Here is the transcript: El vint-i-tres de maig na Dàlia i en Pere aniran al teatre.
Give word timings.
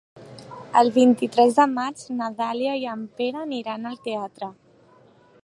El 0.79 0.87
vint-i-tres 0.95 1.59
de 1.59 1.67
maig 1.73 2.01
na 2.21 2.31
Dàlia 2.41 2.73
i 2.81 2.89
en 2.95 3.05
Pere 3.21 3.45
aniran 3.45 3.87
al 3.93 4.01
teatre. 4.09 4.51